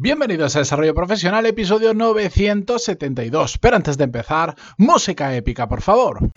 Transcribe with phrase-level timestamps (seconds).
[0.00, 3.58] Bienvenidos a Desarrollo Profesional, episodio 972.
[3.58, 6.30] Pero antes de empezar, música épica, por favor.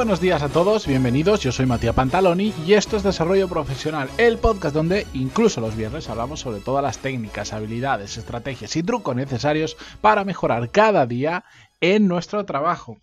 [0.00, 4.38] Buenos días a todos, bienvenidos, yo soy Matías Pantaloni y esto es Desarrollo Profesional, el
[4.38, 9.76] podcast donde incluso los viernes hablamos sobre todas las técnicas, habilidades, estrategias y trucos necesarios
[10.00, 11.44] para mejorar cada día
[11.82, 12.96] en nuestro trabajo.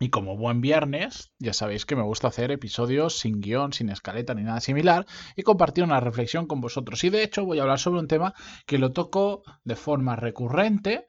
[0.00, 4.34] Y como buen viernes, ya sabéis que me gusta hacer episodios sin guion, sin escaleta
[4.34, 7.02] ni nada similar y compartir una reflexión con vosotros.
[7.04, 8.34] Y de hecho voy a hablar sobre un tema
[8.66, 11.06] que lo toco de forma recurrente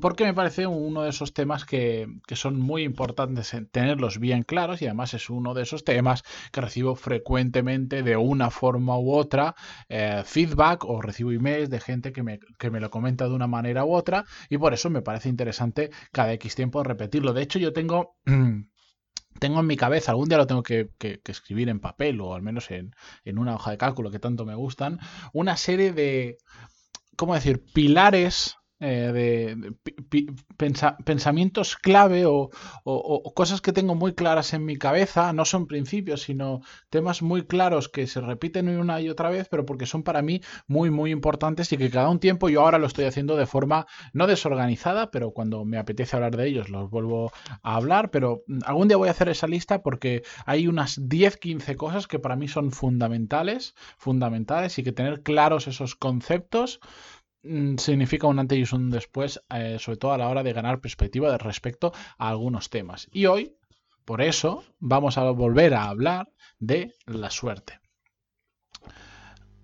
[0.00, 4.82] porque me parece uno de esos temas que, son muy importantes en tenerlos bien claros
[4.82, 9.54] y además es uno de esos temas que recibo frecuentemente de una forma u otra
[9.88, 13.46] eh, feedback o recibo emails de gente que me, que me lo comenta de una
[13.46, 17.32] manera u otra y por eso me parece interesante cada X tiempo repetirlo.
[17.32, 18.16] De hecho yo tengo...
[19.38, 22.42] tengo en mi cabeza, algún día lo tengo que, que, escribir en papel o al
[22.42, 22.90] menos en,
[23.24, 24.98] en, una hoja de cálculo que tanto me gustan,
[25.32, 26.36] una serie de,
[27.16, 30.26] ¿cómo decir?, pilares eh, de,
[31.04, 32.50] pensamientos clave o,
[33.34, 37.88] cosas que tengo muy claras en mi cabeza, no son principios, sino temas muy claros
[37.88, 41.72] que se repiten una y otra vez, pero porque son para mí muy, muy importantes
[41.72, 45.32] y que cada un tiempo yo ahora lo estoy haciendo de forma no desorganizada, pero
[45.32, 49.12] cuando me apetece hablar de ellos los vuelvo a hablar, pero algún día voy a
[49.12, 54.78] hacer esa lista porque hay unas 10, 15 cosas que para mí son fundamentales, fundamentales
[54.78, 56.80] y que tener claros esos conceptos
[57.42, 61.30] significa un antes y un después, eh, sobre todo a la hora de ganar perspectiva
[61.30, 63.08] de respecto a algunos temas.
[63.12, 63.56] Y hoy,
[64.04, 67.80] por eso, vamos a volver a hablar de la suerte.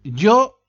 [0.02, 0.62] Yo,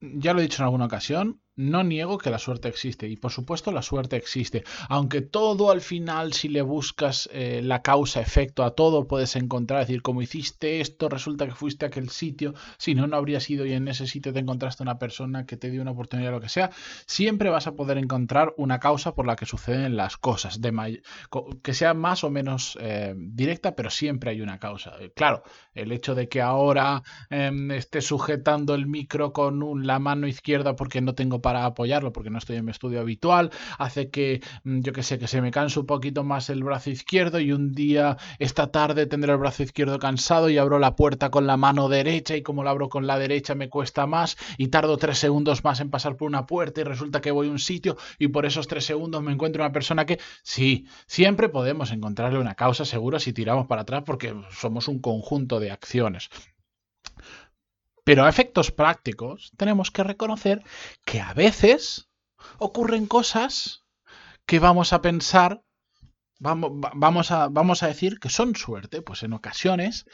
[0.00, 3.30] ya lo he dicho en alguna ocasión, no niego que la suerte existe y por
[3.30, 8.74] supuesto la suerte existe, aunque todo al final si le buscas eh, la causa-efecto a
[8.74, 13.06] todo puedes encontrar, decir, como hiciste esto, resulta que fuiste a aquel sitio, si no,
[13.06, 15.90] no habrías ido y en ese sitio te encontraste una persona que te dio una
[15.90, 16.70] oportunidad, lo que sea,
[17.06, 21.02] siempre vas a poder encontrar una causa por la que suceden las cosas, de
[21.62, 24.94] que sea más o menos eh, directa, pero siempre hay una causa.
[25.00, 25.42] Eh, claro,
[25.74, 31.00] el hecho de que ahora em, esté sujetando el micro con la mano izquierda porque
[31.00, 34.82] no tengo para para apoyarlo porque no estoy en mi estudio habitual, hace que, mm,
[34.82, 37.72] yo que sé, que se me canse un poquito más el brazo izquierdo y un
[37.72, 41.88] día, esta tarde, tendré el brazo izquierdo cansado y abro la puerta con la mano
[41.88, 45.64] derecha y como la abro con la derecha me cuesta más y tardo tres segundos
[45.64, 48.46] más en pasar por una puerta y resulta que voy a un sitio y por
[48.46, 53.18] esos tres segundos me encuentro una persona que, sí, siempre podemos encontrarle una causa seguro
[53.18, 56.30] si tiramos para atrás porque somos un conjunto de acciones.
[58.04, 60.62] Pero a efectos prácticos tenemos que reconocer
[61.04, 62.08] que a veces
[62.58, 63.84] ocurren cosas
[64.46, 65.62] que vamos a pensar,
[66.38, 69.02] vamos, a, vamos a decir que son suerte.
[69.02, 70.06] Pues en ocasiones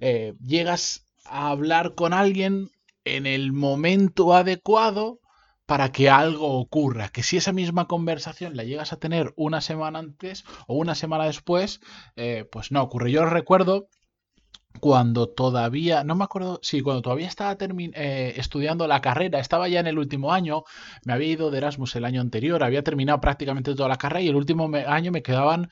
[0.00, 2.70] eh, llegas a hablar con alguien
[3.04, 5.20] en el momento adecuado
[5.68, 9.98] para que algo ocurra, que si esa misma conversación la llegas a tener una semana
[9.98, 11.80] antes o una semana después,
[12.16, 13.12] eh, pues no ocurre.
[13.12, 13.88] Yo recuerdo
[14.80, 19.80] cuando todavía, no me acuerdo, sí, cuando todavía estaba eh, estudiando la carrera, estaba ya
[19.80, 20.64] en el último año,
[21.04, 24.28] me había ido de Erasmus el año anterior, había terminado prácticamente toda la carrera y
[24.28, 25.68] el último año me quedaban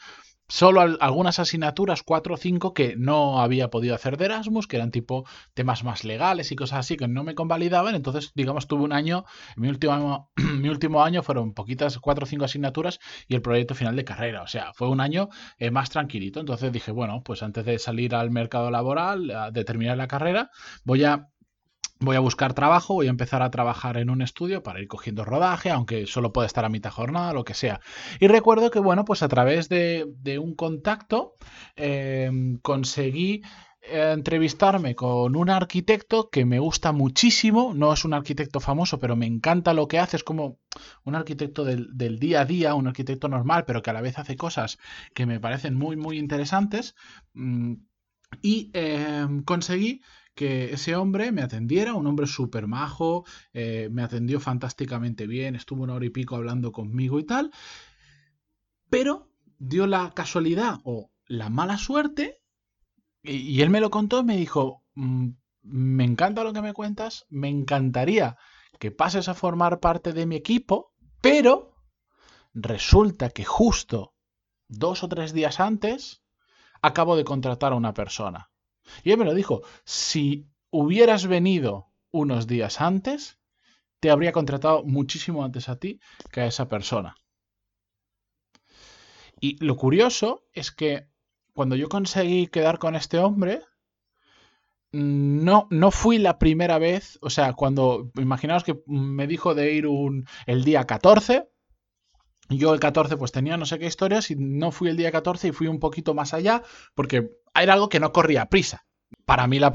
[0.49, 4.91] solo algunas asignaturas, cuatro o cinco, que no había podido hacer de Erasmus, que eran
[4.91, 7.95] tipo temas más legales y cosas así que no me convalidaban.
[7.95, 9.25] Entonces, digamos, tuve un año,
[9.57, 13.97] mi último mi último año fueron poquitas, cuatro o cinco asignaturas y el proyecto final
[13.97, 14.43] de carrera.
[14.43, 16.41] O sea, fue un año eh, más tranquilito.
[16.41, 20.51] Entonces dije, bueno, pues antes de salir al mercado laboral, de terminar la carrera,
[20.85, 21.29] voy a
[21.99, 25.25] voy a buscar trabajo, voy a empezar a trabajar en un estudio para ir cogiendo
[25.25, 27.81] rodaje, aunque solo pueda estar a mitad jornada, lo que sea.
[28.21, 30.07] Y recuerdo que, bueno, pues a través de,
[30.41, 31.35] un contacto
[31.77, 33.43] em, conseguí
[33.89, 39.17] eh, entrevistarme con un arquitecto que me gusta muchísimo, no es un arquitecto famoso, pero
[39.17, 40.59] me encanta lo que hace, es como
[41.05, 44.37] un arquitecto del, día a día, un arquitecto normal, pero que a la vez hace
[44.37, 44.79] cosas
[45.15, 46.95] que me parecen muy, muy interesantes.
[47.35, 47.75] Mm,
[48.43, 50.03] y em, conseguí
[50.37, 53.25] que ese hombre me atendiera, un hombre súper majo,
[53.55, 57.51] eh, me atendió fantásticamente bien, estuvo una hora y pico hablando conmigo y tal,
[58.91, 62.43] pero dio la casualidad o la mala suerte,
[63.23, 65.29] y, él me lo contó y me dijo, mm,
[65.63, 68.37] me encanta lo que me cuentas, me encantaría
[68.79, 70.93] que pases a formar parte de mi equipo,
[71.23, 71.75] pero
[72.53, 74.15] resulta que justo
[74.69, 76.23] dos o tres días antes
[76.83, 78.51] acabo de contratar a una persona.
[79.03, 83.39] Y él me lo dijo, si hubieras venido unos días antes,
[84.01, 86.01] te habría contratado muchísimo antes a ti
[86.31, 87.17] que a esa persona.
[89.41, 91.09] Y lo curioso es que
[91.53, 93.63] cuando yo conseguí quedar con este hombre,
[94.93, 99.87] no, no fui la primera vez, o sea, cuando, imaginaos que me dijo de ir
[99.87, 101.51] un, el día 14,
[102.49, 105.49] yo el 14 pues tenía no sé qué historias y no fui el día 14
[105.49, 106.63] y fui un poquito más allá
[106.95, 108.87] porque era algo que no corría prisa.
[109.25, 109.73] Para mí la,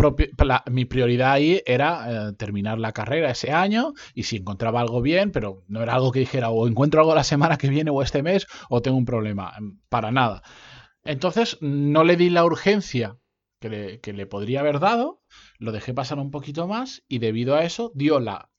[0.69, 5.31] mi prioridad ahí era eh, terminar la carrera ese año y si encontraba algo bien,
[5.31, 8.23] pero no era algo que dijera o encuentro algo la semana que viene o este
[8.23, 9.53] mes o tengo un problema,
[9.89, 10.44] para nada.
[11.03, 13.18] Entonces no le di la urgencia
[13.59, 15.21] que le, que le podría haber dado,
[15.59, 18.50] lo dejé pasar un poquito más y debido a eso dio la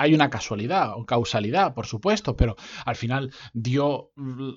[0.00, 2.56] hay una casualidad o causalidad, por supuesto, pero
[2.86, 4.50] al final dio, mm,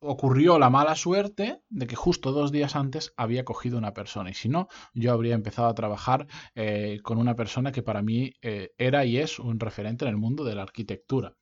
[0.00, 4.34] ocurrió la mala suerte de que justo dos días antes había cogido una persona y
[4.34, 8.74] si no, yo habría empezado a trabajar eh, con una persona que para mí eh,
[8.76, 11.34] era y es un referente en el mundo de la arquitectura.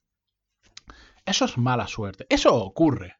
[1.25, 3.17] Eso es mala suerte, eso ocurre.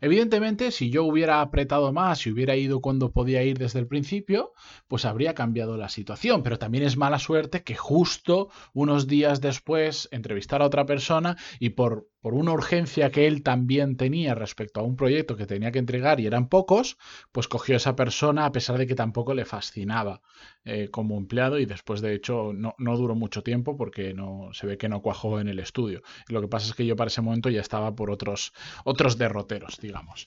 [0.00, 4.52] Evidentemente, si yo hubiera apretado más y hubiera ido cuando podía ir desde el principio,
[4.88, 6.42] pues habría cambiado la situación.
[6.42, 11.70] Pero también es mala suerte que justo unos días después entrevistar a otra persona y
[11.70, 15.78] por por una urgencia que él también tenía respecto a un proyecto que tenía que
[15.78, 16.98] entregar y eran pocos,
[17.32, 20.20] pues cogió a esa persona a pesar de que tampoco le fascinaba
[20.64, 24.66] eh, como empleado y después de hecho no, no, duró mucho tiempo porque no se
[24.66, 26.02] ve que no cuajó en el estudio.
[26.28, 28.52] Lo que pasa es que yo para ese momento ya estaba por otros,
[28.84, 30.26] otros derroteros, digamos.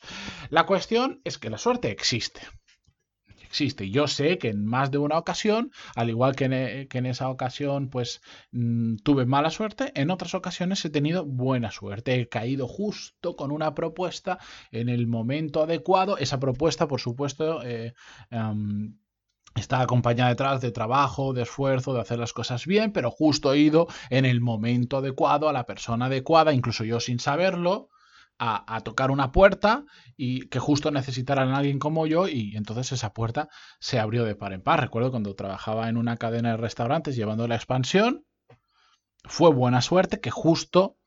[0.50, 2.42] La cuestión es que la suerte existe
[3.53, 3.91] existe.
[3.91, 7.05] Yo sé que en más de una ocasión, al igual que en, e, que en
[7.05, 8.21] esa ocasión, pues
[8.51, 12.19] mm, tuve mala suerte, en otras ocasiones he tenido buena suerte.
[12.19, 14.39] He caído justo con una propuesta
[14.71, 16.17] en el momento adecuado.
[16.17, 17.94] Esa propuesta, por supuesto, eh,
[19.55, 23.59] está acompañada detrás de trabajo, de esfuerzo, de hacer las cosas bien, pero justo he
[23.59, 27.89] ido en el momento adecuado, a la persona adecuada, incluso yo sin saberlo,
[28.39, 29.85] a, tocar una puerta
[30.18, 33.47] y que justo necesitaran a alguien como yo y entonces esa puerta
[33.80, 34.81] se abrió de par en par.
[34.81, 38.25] Recuerdo cuando trabajaba en una cadena de restaurantes llevando la expansión,
[39.24, 40.97] fue buena suerte que justo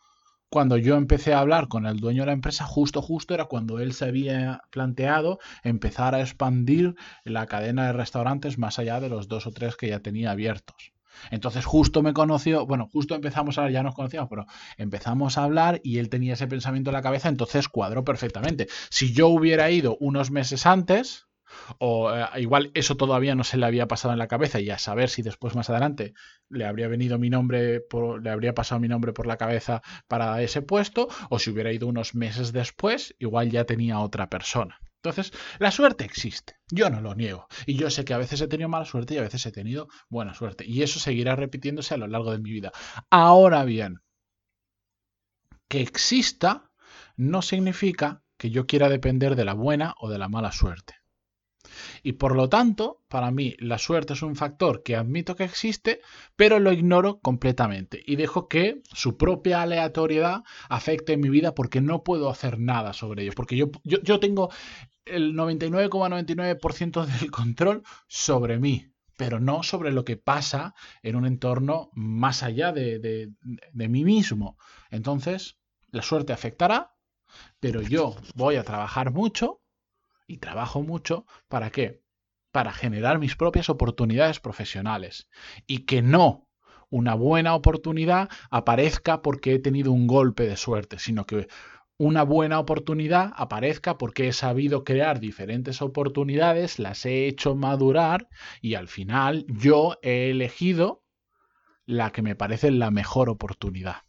[0.49, 3.81] cuando yo empecé a hablar con el dueño de la empresa, justo, justo era cuando
[3.81, 6.95] él se había planteado empezar a expandir
[7.25, 10.96] la cadena de restaurantes más allá de los dos o tres que ya tenía abiertos.
[11.31, 14.47] Entonces justo me conoció, bueno, justo empezamos a hablar, ya nos conocíamos, pero
[14.77, 18.69] empezamos a hablar y él tenía ese pensamiento en la cabeza, entonces cuadró perfectamente.
[18.91, 21.27] Si yo hubiera ido unos meses antes,
[21.79, 24.79] o eh, igual eso todavía no se le había pasado en la cabeza y a
[24.79, 26.15] saber si después más adelante
[26.49, 27.83] le habría venido mi nombre,
[28.23, 31.87] le habría pasado mi nombre por la cabeza para ese puesto, o si hubiera ido
[31.87, 34.81] unos meses después, igual ya tenía otra persona.
[35.03, 37.47] Entonces, la suerte existe, yo no lo niego.
[37.65, 39.89] Y yo sé que a veces he tenido mala suerte y a veces he tenido
[40.09, 40.65] buena suerte.
[40.67, 42.73] Y eso seguirá repitiéndose a lo largo de mi vida.
[43.11, 44.01] Ahora bien,
[45.69, 46.71] que exista
[47.17, 50.96] no significa que yo quiera depender de la buena o de la mala suerte.
[52.03, 56.01] Y por lo tanto, para mí, la suerte es un factor que admito que existe,
[56.37, 62.03] pero lo ignoro completamente y dejo que su propia aleatoriedad afecte mi vida porque no
[62.03, 63.33] puedo hacer nada sobre ello.
[63.35, 64.51] Porque yo, yo, tengo
[65.05, 68.87] el 99,99% del control sobre mí,
[69.17, 74.59] pero no sobre lo que pasa en un entorno más allá de, de, mí mismo.
[74.91, 75.59] Entonces,
[75.91, 76.95] la suerte afectará,
[77.61, 79.63] pero yo voy a trabajar mucho
[80.27, 82.03] y trabajo mucho, ¿para qué?
[82.53, 85.29] Para generar mis propias oportunidades profesionales
[85.67, 86.49] y que no
[86.89, 91.49] una buena oportunidad aparezca porque he tenido un golpe de suerte, sino que
[91.99, 98.29] una buena oportunidad aparezca porque he sabido crear diferentes oportunidades, las he hecho madurar
[98.61, 101.03] y al final yo he elegido
[101.87, 104.03] la que me parece la mejor oportunidad.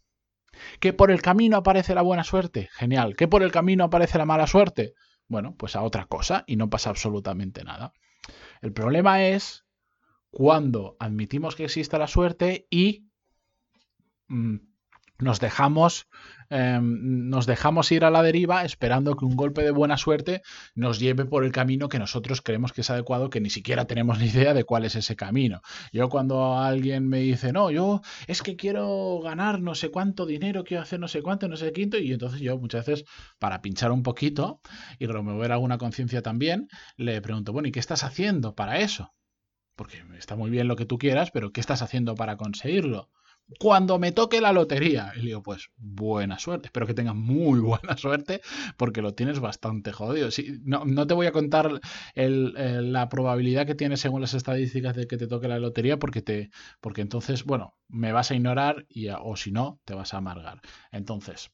[0.80, 2.68] ¿Que por el camino aparece la buena suerte?
[2.72, 3.16] Genial.
[3.16, 4.94] ¿Que por el camino aparece la mala suerte?
[5.28, 7.92] Bueno, pues a otra cosa y no pasa absolutamente nada.
[8.60, 9.66] El problema es
[10.30, 13.08] cuando admitimos que existe la suerte y
[14.28, 14.56] mm,
[15.20, 16.06] nos dejamos,
[16.48, 20.42] em, nos dejamos ir a la deriva esperando que un golpe de buena suerte
[20.74, 24.18] nos lleve por el camino que nosotros creemos que es adecuado, que ni siquiera tenemos
[24.20, 25.60] ni idea de cuál es ese camino.
[25.92, 30.64] Yo cuando alguien me dice, no, yo es que quiero ganar no sé cuánto dinero,
[30.64, 33.04] quiero hacer no sé cuánto, no sé quinto, y entonces yo muchas veces,
[33.38, 34.60] para pinchar un poquito
[34.98, 39.12] y remover alguna conciencia también, le pregunto, bueno, ¿y qué estás haciendo para eso?
[39.76, 43.10] Porque está muy bien lo que tú quieras, pero ¿qué estás haciendo para conseguirlo?
[43.58, 45.12] Cuando me toque la lotería.
[45.16, 48.40] Y le digo, pues buena suerte, espero que tengas muy buena suerte
[48.76, 50.28] porque lo tienes bastante jodido.
[50.62, 51.80] no, te voy a contar
[52.14, 56.50] la probabilidad que tienes según las estadísticas de que te toque la lotería porque, te,
[56.80, 60.60] porque entonces, bueno, me vas a ignorar y, o si no, te vas a amargar.
[60.92, 61.50] Entonces,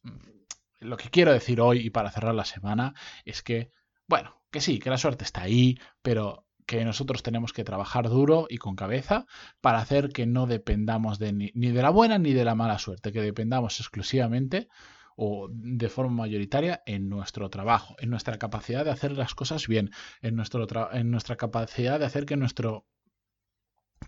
[0.80, 3.70] lo que quiero decir hoy y para cerrar la semana es que,
[4.06, 8.46] bueno, que sí, que la suerte está ahí, pero que nosotros tenemos que trabajar duro
[8.48, 9.26] y con cabeza
[9.60, 13.12] para hacer que no dependamos de ni, de la buena ni de la mala suerte,
[13.12, 14.68] que dependamos exclusivamente
[15.16, 19.90] o de forma mayoritaria en nuestro trabajo, en nuestra capacidad de hacer las cosas bien,
[20.22, 22.86] en, nuestro en nuestra capacidad de hacer que nuestro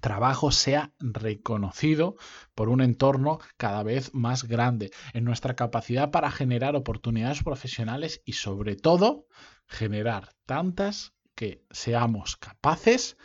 [0.01, 2.17] trabajo sea reconocido
[2.55, 8.33] por un entorno cada vez más grande, en nuestra capacidad para generar oportunidades profesionales y
[8.33, 9.27] sobre todo
[9.67, 13.17] generar tantas que seamos capaces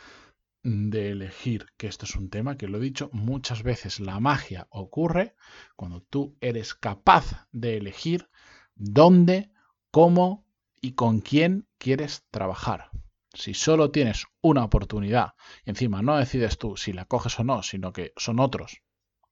[0.62, 4.68] de elegir, que esto es un tema que lo he dicho muchas veces, la magia
[4.70, 5.34] ocurre
[5.74, 8.30] cuando tú eres capaz de elegir
[8.76, 9.50] dónde,
[9.90, 10.46] cómo
[10.80, 12.90] y con quién quieres trabajar.
[13.34, 17.62] Si solo tienes una oportunidad, y encima no decides tú si la coges o no,
[17.62, 18.82] sino que son otros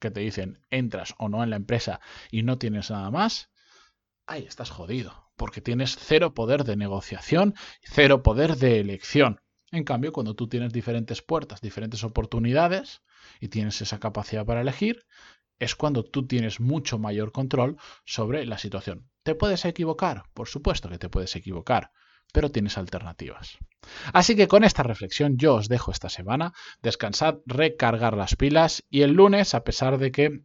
[0.01, 3.51] que te dicen entras o no en la empresa y no tienes nada más,
[4.27, 9.41] ahí estás jodido porque tienes cero poder de negociación, cero poder de elección.
[9.73, 13.01] En cambio, cuando tú tienes diferentes puertas, diferentes oportunidades
[13.41, 15.07] y tienes esa capacidad para elegir,
[15.59, 19.09] es cuando tú tienes mucho mayor control sobre la situación.
[19.23, 20.25] ¿Te puedes equivocar?
[20.35, 21.91] Por supuesto que te puedes equivocar,
[22.35, 23.57] pero tienes alternativas.
[24.13, 29.01] Así que con esta reflexión yo os dejo esta semana, descansad, recargar las pilas y
[29.01, 30.43] el lunes, a pesar de que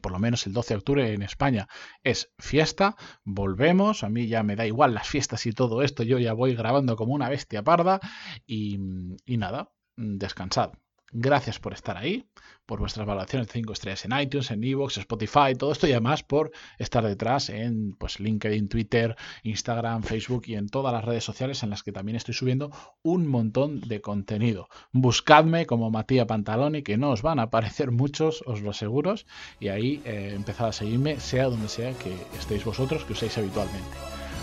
[0.00, 1.68] por lo menos el 12 de octubre en España
[2.02, 6.18] es fiesta, volvemos, a mí ya me da igual las fiestas y todo esto, yo
[6.18, 8.00] ya voy grabando como una bestia parda
[8.46, 8.78] y,
[9.24, 10.72] y nada, descansad.
[11.16, 12.26] Gracias por estar ahí,
[12.66, 16.24] por vuestras valoraciones de 5 estrellas en iTunes, en Evox, Spotify, todo esto y además
[16.24, 21.62] por estar detrás en pues, LinkedIn, Twitter, Instagram, Facebook y en todas las redes sociales
[21.62, 22.72] en las que también estoy subiendo
[23.04, 24.68] un montón de contenido.
[24.90, 29.14] Buscadme como Matías Pantaloni, que no os van a aparecer muchos, os lo aseguro,
[29.60, 33.86] y ahí eh, empezad a seguirme, sea donde sea que estéis vosotros, que uséis habitualmente.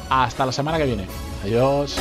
[0.09, 1.05] Hasta la semana que viene.
[1.43, 1.97] Adiós.